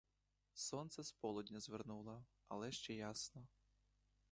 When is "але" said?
2.47-2.71